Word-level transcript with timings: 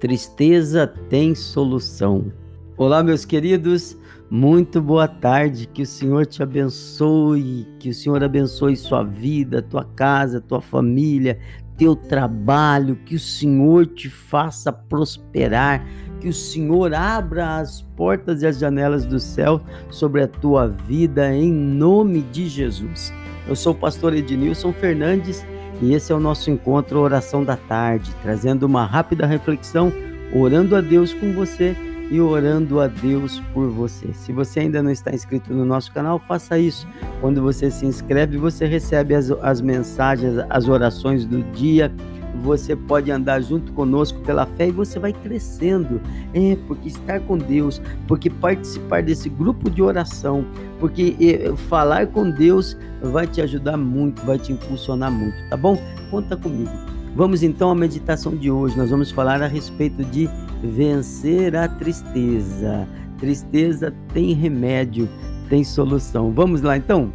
Tristeza 0.00 0.86
tem 0.86 1.34
solução. 1.34 2.32
Olá, 2.76 3.02
meus 3.02 3.24
queridos, 3.24 3.98
muito 4.30 4.80
boa 4.80 5.08
tarde. 5.08 5.66
Que 5.66 5.82
o 5.82 5.86
Senhor 5.86 6.24
te 6.24 6.40
abençoe, 6.40 7.66
que 7.80 7.88
o 7.88 7.94
Senhor 7.94 8.22
abençoe 8.22 8.76
sua 8.76 9.02
vida, 9.02 9.60
tua 9.60 9.82
casa, 9.82 10.40
tua 10.40 10.60
família, 10.60 11.40
teu 11.76 11.96
trabalho, 11.96 12.94
que 13.04 13.16
o 13.16 13.18
Senhor 13.18 13.86
te 13.86 14.08
faça 14.08 14.72
prosperar, 14.72 15.84
que 16.20 16.28
o 16.28 16.32
Senhor 16.32 16.94
abra 16.94 17.56
as 17.56 17.82
portas 17.96 18.42
e 18.42 18.46
as 18.46 18.56
janelas 18.56 19.04
do 19.04 19.18
céu 19.18 19.60
sobre 19.90 20.22
a 20.22 20.28
tua 20.28 20.68
vida, 20.68 21.34
em 21.34 21.52
nome 21.52 22.22
de 22.22 22.48
Jesus. 22.48 23.12
Eu 23.48 23.56
sou 23.56 23.72
o 23.72 23.76
pastor 23.76 24.14
Ednilson 24.14 24.72
Fernandes 24.72 25.44
e 25.80 25.94
esse 25.94 26.12
é 26.12 26.14
o 26.14 26.20
nosso 26.20 26.50
encontro 26.50 26.98
Oração 26.98 27.44
da 27.44 27.56
Tarde, 27.56 28.10
trazendo 28.22 28.64
uma 28.64 28.84
rápida 28.84 29.26
reflexão, 29.26 29.92
orando 30.34 30.74
a 30.74 30.80
Deus 30.80 31.14
com 31.14 31.32
você 31.32 31.76
e 32.10 32.20
orando 32.20 32.80
a 32.80 32.86
Deus 32.86 33.40
por 33.52 33.68
você. 33.68 34.12
Se 34.12 34.32
você 34.32 34.60
ainda 34.60 34.82
não 34.82 34.90
está 34.90 35.12
inscrito 35.12 35.52
no 35.52 35.64
nosso 35.64 35.92
canal, 35.92 36.18
faça 36.18 36.58
isso. 36.58 36.86
Quando 37.20 37.42
você 37.42 37.70
se 37.70 37.86
inscreve, 37.86 38.38
você 38.38 38.66
recebe 38.66 39.14
as, 39.14 39.30
as 39.30 39.60
mensagens, 39.60 40.34
as 40.48 40.68
orações 40.68 41.24
do 41.24 41.42
dia 41.52 41.92
você 42.38 42.74
pode 42.74 43.10
andar 43.10 43.40
junto 43.40 43.72
conosco 43.72 44.20
pela 44.20 44.46
fé 44.46 44.68
e 44.68 44.72
você 44.72 44.98
vai 44.98 45.12
crescendo. 45.12 46.00
É, 46.32 46.56
porque 46.66 46.88
estar 46.88 47.20
com 47.20 47.36
Deus, 47.36 47.80
porque 48.06 48.30
participar 48.30 49.02
desse 49.02 49.28
grupo 49.28 49.70
de 49.70 49.82
oração, 49.82 50.46
porque 50.78 51.16
é, 51.20 51.54
falar 51.68 52.06
com 52.08 52.30
Deus 52.30 52.76
vai 53.02 53.26
te 53.26 53.40
ajudar 53.40 53.76
muito, 53.76 54.24
vai 54.24 54.38
te 54.38 54.52
impulsionar 54.52 55.10
muito, 55.10 55.36
tá 55.48 55.56
bom? 55.56 55.76
Conta 56.10 56.36
comigo. 56.36 56.70
Vamos 57.14 57.42
então 57.42 57.70
à 57.70 57.74
meditação 57.74 58.36
de 58.36 58.50
hoje. 58.50 58.76
Nós 58.78 58.90
vamos 58.90 59.10
falar 59.10 59.42
a 59.42 59.46
respeito 59.46 60.04
de 60.04 60.28
vencer 60.62 61.56
a 61.56 61.68
tristeza. 61.68 62.86
Tristeza 63.18 63.92
tem 64.12 64.32
remédio, 64.34 65.08
tem 65.48 65.64
solução. 65.64 66.30
Vamos 66.32 66.62
lá 66.62 66.76
então? 66.76 67.12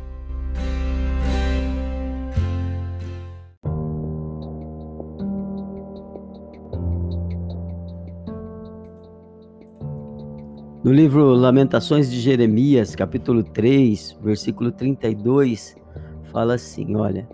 No 10.84 10.92
livro 10.92 11.34
Lamentações 11.34 12.12
de 12.12 12.20
Jeremias, 12.20 12.94
capítulo 12.94 13.42
3, 13.42 14.18
versículo 14.22 14.70
32, 14.70 15.78
fala 16.24 16.56
assim: 16.56 16.98
Olha, 16.98 17.26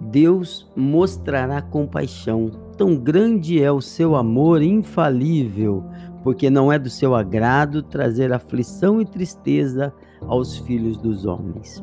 Deus 0.00 0.70
mostrará 0.76 1.60
compaixão, 1.60 2.52
tão 2.76 2.94
grande 2.94 3.60
é 3.60 3.72
o 3.72 3.80
seu 3.80 4.14
amor 4.14 4.62
infalível, 4.62 5.84
porque 6.22 6.48
não 6.48 6.72
é 6.72 6.78
do 6.78 6.88
seu 6.88 7.16
agrado 7.16 7.82
trazer 7.82 8.32
aflição 8.32 9.00
e 9.00 9.04
tristeza 9.04 9.92
aos 10.22 10.56
filhos 10.58 10.96
dos 10.98 11.26
homens. 11.26 11.82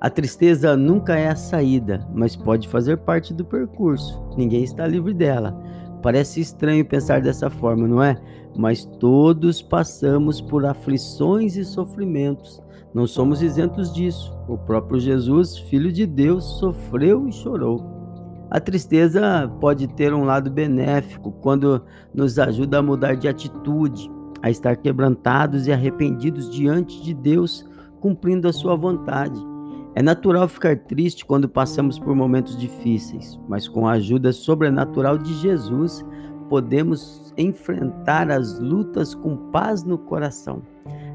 A 0.00 0.10
tristeza 0.10 0.76
nunca 0.76 1.16
é 1.16 1.28
a 1.28 1.36
saída, 1.36 2.08
mas 2.12 2.34
pode 2.34 2.66
fazer 2.66 2.96
parte 2.98 3.32
do 3.32 3.44
percurso. 3.44 4.20
Ninguém 4.36 4.64
está 4.64 4.84
livre 4.84 5.14
dela. 5.14 5.56
Parece 6.04 6.38
estranho 6.38 6.84
pensar 6.84 7.22
dessa 7.22 7.48
forma, 7.48 7.88
não 7.88 8.02
é? 8.02 8.14
Mas 8.54 8.84
todos 8.84 9.62
passamos 9.62 10.38
por 10.38 10.66
aflições 10.66 11.56
e 11.56 11.64
sofrimentos. 11.64 12.62
Não 12.92 13.06
somos 13.06 13.40
isentos 13.40 13.90
disso. 13.90 14.36
O 14.46 14.58
próprio 14.58 15.00
Jesus, 15.00 15.56
Filho 15.56 15.90
de 15.90 16.04
Deus, 16.04 16.44
sofreu 16.58 17.26
e 17.26 17.32
chorou. 17.32 17.82
A 18.50 18.60
tristeza 18.60 19.50
pode 19.62 19.88
ter 19.94 20.12
um 20.12 20.24
lado 20.24 20.50
benéfico 20.50 21.32
quando 21.40 21.82
nos 22.12 22.38
ajuda 22.38 22.80
a 22.80 22.82
mudar 22.82 23.14
de 23.14 23.26
atitude, 23.26 24.10
a 24.42 24.50
estar 24.50 24.76
quebrantados 24.76 25.66
e 25.66 25.72
arrependidos 25.72 26.50
diante 26.50 27.02
de 27.02 27.14
Deus, 27.14 27.64
cumprindo 27.98 28.46
a 28.46 28.52
sua 28.52 28.76
vontade. 28.76 29.53
É 29.96 30.02
natural 30.02 30.48
ficar 30.48 30.76
triste 30.76 31.24
quando 31.24 31.48
passamos 31.48 31.98
por 31.98 32.16
momentos 32.16 32.56
difíceis, 32.56 33.38
mas 33.48 33.68
com 33.68 33.86
a 33.86 33.92
ajuda 33.92 34.32
sobrenatural 34.32 35.16
de 35.16 35.32
Jesus, 35.34 36.04
podemos 36.48 37.32
enfrentar 37.38 38.30
as 38.30 38.58
lutas 38.58 39.14
com 39.14 39.36
paz 39.50 39.84
no 39.84 39.96
coração. 39.96 40.62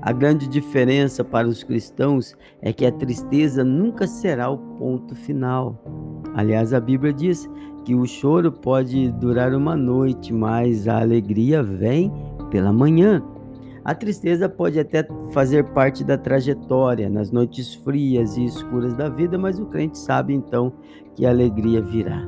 A 0.02 0.14
grande 0.14 0.48
diferença 0.48 1.26
para 1.26 1.48
os 1.48 1.62
cristãos 1.62 2.34
é 2.62 2.72
que 2.72 2.86
a 2.86 2.92
tristeza 2.92 3.66
nunca 3.66 4.08
será 4.08 4.50
o 4.50 4.58
ponto 4.58 5.14
final. 5.14 5.78
Aliás, 6.34 6.74
a 6.74 6.80
Bíblia 6.80 7.12
diz 7.12 7.50
que 7.84 7.94
o 7.94 8.06
choro 8.06 8.50
pode 8.50 9.12
durar 9.14 9.54
uma 9.54 9.76
noite, 9.76 10.32
mas 10.32 10.88
a 10.88 11.02
alegria 11.02 11.62
vem 11.62 12.12
pela 12.50 12.72
manhã. 12.72 13.22
A 13.84 13.96
tristeza 13.96 14.50
pode 14.50 14.80
até 14.80 15.08
fazer 15.32 15.64
parte 15.72 16.04
da 16.04 16.18
trajetória 16.18 17.10
nas 17.10 17.32
noites 17.32 17.74
frias 17.76 18.38
e 18.38 18.46
escuras 18.46 18.96
da 18.96 19.10
vida, 19.10 19.38
mas 19.38 19.60
o 19.60 19.66
crente 19.66 19.98
sabe 19.98 20.34
então 20.34 20.74
que 21.16 21.26
a 21.26 21.30
alegria 21.30 21.82
virá. 21.82 22.22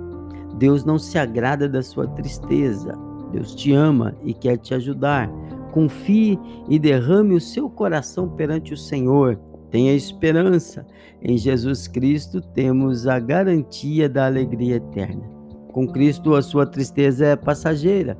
Deus 0.57 0.85
não 0.85 0.97
se 0.97 1.17
agrada 1.17 1.67
da 1.67 1.81
sua 1.81 2.07
tristeza. 2.07 2.93
Deus 3.31 3.55
te 3.55 3.73
ama 3.73 4.15
e 4.23 4.33
quer 4.33 4.57
te 4.57 4.73
ajudar. 4.73 5.29
Confie 5.71 6.37
e 6.67 6.77
derrame 6.77 7.33
o 7.33 7.41
seu 7.41 7.69
coração 7.69 8.29
perante 8.29 8.73
o 8.73 8.77
Senhor. 8.77 9.39
Tenha 9.69 9.93
esperança. 9.93 10.85
Em 11.21 11.37
Jesus 11.37 11.87
Cristo 11.87 12.41
temos 12.41 13.07
a 13.07 13.19
garantia 13.19 14.09
da 14.09 14.25
alegria 14.25 14.75
eterna. 14.75 15.23
Com 15.71 15.87
Cristo, 15.87 16.35
a 16.35 16.41
sua 16.41 16.65
tristeza 16.65 17.25
é 17.25 17.35
passageira. 17.35 18.17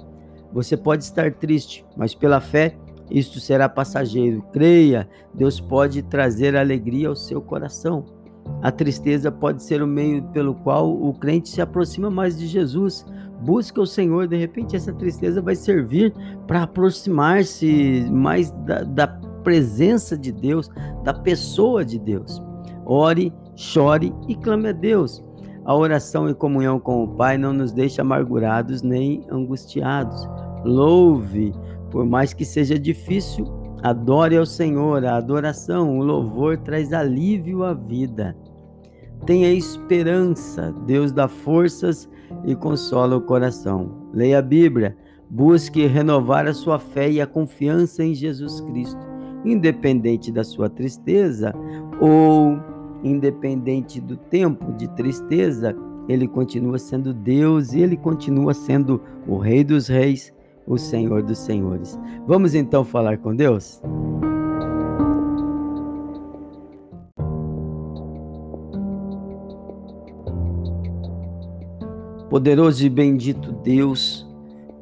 Você 0.54 0.78
pode 0.78 1.04
estar 1.04 1.34
triste, 1.34 1.86
mas 1.96 2.16
pela 2.16 2.40
fé 2.40 2.76
isto 3.12 3.40
será 3.40 3.68
passageiro. 3.68 4.42
Creia, 4.54 5.08
Deus 5.34 5.60
pode 5.60 6.02
trazer 6.02 6.56
alegria 6.56 7.10
ao 7.10 7.16
seu 7.16 7.42
coração. 7.42 8.06
A 8.62 8.72
tristeza 8.72 9.32
pode 9.32 9.64
ser 9.64 9.82
o 9.82 9.88
meio 9.88 10.24
pelo 10.30 10.56
qual 10.56 10.92
o 10.92 11.14
crente 11.14 11.50
se 11.50 11.62
aproxima 11.62 12.10
mais 12.10 12.38
de 12.38 12.48
Jesus. 12.48 13.06
Busca 13.42 13.82
o 13.82 13.88
Senhor, 13.88 14.28
de 14.28 14.38
repente 14.38 14.76
essa 14.76 14.94
tristeza 14.94 15.42
vai 15.42 15.56
servir 15.56 16.14
para 16.48 16.64
aproximar-se 16.64 18.08
mais 18.12 18.52
da, 18.52 18.84
da 18.84 19.08
presença 19.44 20.18
de 20.18 20.32
Deus, 20.32 20.70
da 21.04 21.14
pessoa 21.14 21.84
de 21.84 21.98
Deus. 21.98 22.42
Ore, 22.86 23.34
chore 23.56 24.14
e 24.28 24.36
clame 24.36 24.70
a 24.70 24.72
Deus. 24.72 25.24
A 25.66 25.76
oração 25.76 26.30
em 26.30 26.34
comunhão 26.34 26.80
com 26.80 27.04
o 27.04 27.08
Pai 27.08 27.38
não 27.38 27.54
nos 27.54 27.72
deixa 27.72 28.02
amargurados 28.02 28.82
nem 28.82 29.24
angustiados. 29.30 30.28
Louve, 30.64 31.54
por 31.92 32.06
mais 32.06 32.34
que 32.34 32.46
seja 32.46 32.80
difícil, 32.80 33.46
adore 33.84 34.38
ao 34.38 34.46
Senhor. 34.46 35.06
A 35.06 35.18
adoração, 35.18 36.00
o 36.00 36.04
louvor 36.04 36.58
traz 36.58 36.94
alívio 36.94 37.64
à 37.64 37.74
vida. 37.74 38.36
Tenha 39.26 39.54
esperança, 39.54 40.74
Deus 40.88 41.12
dá 41.12 41.28
forças 41.28 42.10
e 42.46 42.56
consola 42.56 43.18
o 43.18 43.22
coração. 43.22 44.10
Leia 44.12 44.40
a 44.40 44.42
Bíblia, 44.42 44.98
busque 45.30 45.86
renovar 45.86 46.48
a 46.48 46.54
sua 46.54 46.80
fé 46.80 47.12
e 47.12 47.22
a 47.22 47.28
confiança 47.28 48.04
em 48.04 48.16
Jesus 48.16 48.62
Cristo, 48.62 49.06
independente 49.46 50.32
da 50.32 50.44
sua 50.44 50.70
tristeza 50.70 51.54
ou 52.00 52.58
independente 53.04 54.00
do 54.00 54.16
tempo 54.16 54.72
de 54.74 54.88
tristeza, 54.96 55.76
ele 56.08 56.28
continua 56.28 56.78
sendo 56.78 57.14
Deus 57.14 57.74
e 57.74 57.80
ele 57.80 57.98
continua 57.98 58.54
sendo 58.54 59.02
o 59.28 59.38
Rei 59.38 59.64
dos 59.64 59.88
Reis 59.88 60.34
o 60.66 60.78
Senhor 60.78 61.24
dos 61.24 61.40
Senhores. 61.40 62.00
Vamos 62.28 62.56
então 62.56 62.84
falar 62.84 63.18
com 63.18 63.36
Deus? 63.36 63.82
Poderoso 72.30 72.86
e 72.86 72.90
bendito 72.90 73.52
Deus, 73.52 74.26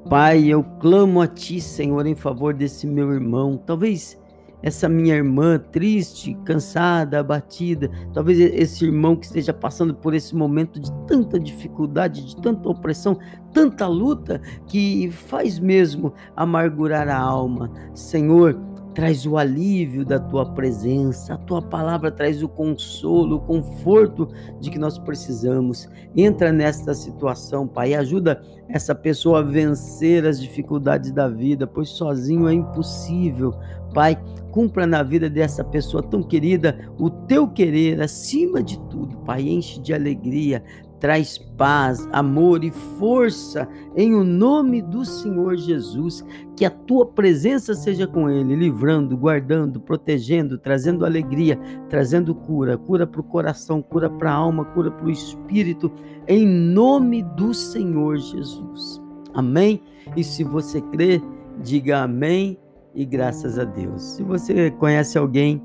Pai, 0.07 0.45
eu 0.45 0.63
clamo 0.79 1.21
a 1.21 1.27
Ti, 1.27 1.61
Senhor, 1.61 2.05
em 2.05 2.15
favor 2.15 2.53
desse 2.53 2.87
meu 2.87 3.11
irmão. 3.11 3.57
Talvez 3.57 4.19
essa 4.61 4.89
minha 4.89 5.15
irmã 5.15 5.57
triste, 5.57 6.37
cansada, 6.45 7.19
abatida, 7.19 7.89
talvez 8.13 8.39
esse 8.39 8.85
irmão 8.85 9.15
que 9.15 9.25
esteja 9.25 9.53
passando 9.53 9.93
por 9.95 10.13
esse 10.13 10.35
momento 10.35 10.79
de 10.79 10.91
tanta 11.07 11.39
dificuldade, 11.39 12.25
de 12.25 12.35
tanta 12.41 12.69
opressão, 12.69 13.17
tanta 13.53 13.87
luta, 13.87 14.41
que 14.67 15.09
faz 15.11 15.59
mesmo 15.59 16.13
amargurar 16.35 17.07
a 17.07 17.17
alma. 17.17 17.71
Senhor, 17.93 18.59
traz 18.99 19.25
o 19.25 19.37
alívio 19.37 20.03
da 20.03 20.19
tua 20.19 20.45
presença, 20.45 21.35
a 21.35 21.37
tua 21.37 21.61
palavra 21.61 22.11
traz 22.11 22.43
o 22.43 22.49
consolo, 22.49 23.37
o 23.37 23.39
conforto 23.39 24.27
de 24.59 24.69
que 24.69 24.77
nós 24.77 24.97
precisamos. 24.97 25.87
Entra 26.13 26.51
nesta 26.51 26.93
situação, 26.93 27.65
Pai, 27.65 27.93
ajuda 27.93 28.41
essa 28.67 28.93
pessoa 28.93 29.39
a 29.39 29.41
vencer 29.41 30.25
as 30.25 30.37
dificuldades 30.41 31.13
da 31.13 31.29
vida, 31.29 31.65
pois 31.65 31.87
sozinho 31.87 32.49
é 32.49 32.53
impossível. 32.53 33.53
Pai, 33.93 34.21
cumpra 34.51 34.85
na 34.85 35.01
vida 35.01 35.29
dessa 35.29 35.63
pessoa 35.63 36.03
tão 36.03 36.21
querida 36.21 36.77
o 36.99 37.09
teu 37.09 37.47
querer 37.47 38.01
acima 38.01 38.61
de 38.61 38.77
tudo, 38.89 39.15
Pai, 39.19 39.43
enche 39.43 39.79
de 39.79 39.93
alegria, 39.93 40.61
traz 40.99 41.37
paz, 41.37 42.07
amor 42.11 42.63
e 42.63 42.71
força 42.71 43.67
em 43.95 44.13
o 44.13 44.23
nome 44.23 44.81
do 44.81 45.05
Senhor 45.05 45.55
Jesus. 45.55 46.23
Que 46.55 46.65
a 46.65 46.69
tua 46.69 47.05
presença 47.05 47.73
seja 47.73 48.05
com 48.05 48.29
ele, 48.29 48.55
livrando, 48.55 49.15
guardando, 49.15 49.79
protegendo, 49.79 50.57
trazendo 50.57 51.05
alegria, 51.05 51.57
trazendo 51.89 52.35
cura, 52.35 52.77
cura 52.77 53.07
para 53.07 53.21
o 53.21 53.23
coração, 53.23 53.81
cura 53.81 54.09
para 54.09 54.31
a 54.31 54.35
alma, 54.35 54.65
cura 54.65 54.91
para 54.91 55.05
o 55.05 55.11
espírito, 55.11 55.91
em 56.27 56.45
nome 56.45 57.23
do 57.23 57.53
Senhor 57.53 58.17
Jesus. 58.17 59.01
Amém? 59.33 59.81
E 60.15 60.23
se 60.23 60.43
você 60.43 60.81
crê, 60.81 61.21
diga 61.61 62.03
amém 62.03 62.57
e 62.93 63.05
graças 63.05 63.57
a 63.57 63.63
Deus. 63.63 64.01
Se 64.01 64.23
você 64.23 64.71
conhece 64.71 65.17
alguém 65.17 65.61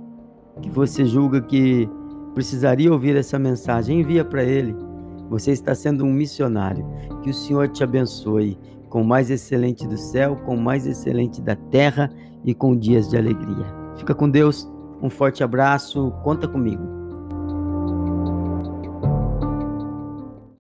que 0.63 0.71
você 0.71 1.05
julga 1.05 1.41
que 1.41 1.89
precisaria 2.35 2.93
ouvir 2.93 3.17
essa 3.17 3.39
mensagem, 3.39 4.01
envia 4.01 4.25
para 4.25 4.45
ele 4.45 4.75
você 5.29 5.53
está 5.53 5.75
sendo 5.75 6.05
um 6.05 6.13
missionário. 6.13 6.87
Que 7.23 7.31
o 7.31 7.35
Senhor 7.35 7.69
te 7.69 7.83
abençoe 7.83 8.59
com 8.89 9.03
o 9.03 9.07
mais 9.07 9.31
excelente 9.31 9.87
do 9.87 9.97
céu, 9.97 10.37
com 10.45 10.55
o 10.55 10.61
mais 10.61 10.87
excelente 10.87 11.41
da 11.41 11.57
terra 11.57 12.11
e 12.45 12.55
com 12.55 12.77
dias 12.77 13.09
de 13.09 13.17
alegria. 13.17 13.67
Fica 13.97 14.15
com 14.15 14.29
Deus. 14.29 14.71
Um 15.03 15.11
forte 15.11 15.43
abraço. 15.43 16.13
Conta 16.23 16.47
comigo. 16.47 17.04